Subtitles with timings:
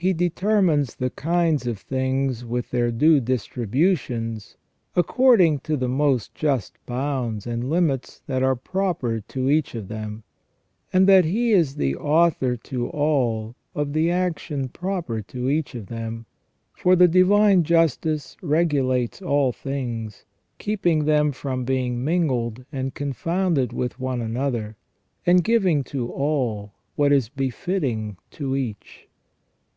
[0.00, 4.56] He determines the kinds of things with their due distributions,
[4.94, 10.22] according to the most just bounds and limits that are proper to each of them;
[10.92, 16.26] and He is the Author to all of the action proper to each of them,
[16.72, 20.24] for the Divine Justice regulates all things,
[20.58, 24.76] keeping them from being mingled and confounded with one another,
[25.26, 29.06] and giving to all what is befitting to each."